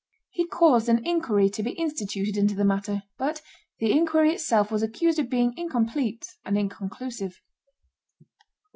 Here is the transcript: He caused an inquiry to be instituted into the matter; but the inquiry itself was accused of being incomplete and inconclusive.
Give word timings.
He 0.31 0.47
caused 0.47 0.89
an 0.89 1.05
inquiry 1.05 1.47
to 1.51 1.61
be 1.61 1.73
instituted 1.73 2.35
into 2.35 2.55
the 2.55 2.65
matter; 2.65 3.03
but 3.19 3.43
the 3.77 3.91
inquiry 3.91 4.33
itself 4.33 4.71
was 4.71 4.81
accused 4.81 5.19
of 5.19 5.29
being 5.29 5.53
incomplete 5.55 6.25
and 6.43 6.57
inconclusive. 6.57 7.39